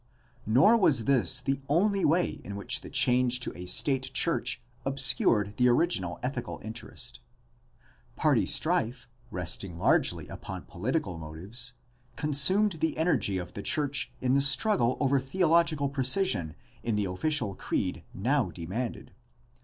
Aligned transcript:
—Nor 0.57 0.77
was 0.77 1.05
this 1.05 1.41
the 1.41 1.61
only 1.69 2.03
way 2.03 2.41
in 2.43 2.55
which 2.55 2.81
the 2.81 2.89
change 2.89 3.39
to 3.41 3.55
a 3.55 3.67
state 3.67 4.11
church 4.15 4.59
obscured 4.83 5.57
the 5.57 5.67
original 5.67 6.19
ethical 6.23 6.59
interest. 6.63 7.19
Party 8.15 8.47
strife, 8.47 9.07
resting 9.29 9.77
largely 9.77 10.27
upon 10.27 10.63
political 10.63 11.19
motives, 11.19 11.73
consumed 12.15 12.71
the 12.79 12.97
energy 12.97 13.37
of 13.37 13.53
the 13.53 13.61
church 13.61 14.11
in 14.21 14.33
the 14.33 14.41
struggle 14.41 14.97
over 14.99 15.19
theological 15.19 15.87
precision 15.87 16.55
in 16.81 16.95
the 16.95 17.05
official 17.05 17.53
creed 17.53 18.03
now 18.11 18.49
demanded.. 18.49 19.11